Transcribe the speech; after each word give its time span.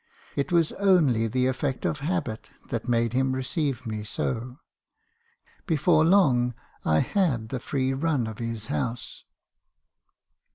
It 0.35 0.51
was 0.51 0.71
only 0.71 1.27
the 1.27 1.45
effect 1.45 1.85
of 1.85 1.99
habit 1.99 2.49
that 2.69 2.89
made 2.89 3.13
him 3.13 3.33
receive 3.35 3.85
me 3.85 4.03
so. 4.03 4.57
Before 5.67 6.03
long, 6.03 6.55
I 6.83 7.01
had 7.01 7.49
the 7.49 7.59
free 7.59 7.93
run 7.93 8.25
of 8.25 8.39
his 8.39 8.69
house. 8.69 9.23